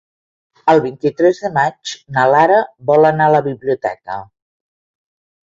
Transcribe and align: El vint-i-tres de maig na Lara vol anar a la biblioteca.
El 0.71 0.79
vint-i-tres 0.85 1.41
de 1.43 1.51
maig 1.57 1.91
na 2.15 2.23
Lara 2.31 2.57
vol 2.93 3.09
anar 3.11 3.29
a 3.29 3.35
la 3.37 3.43
biblioteca. 3.51 4.19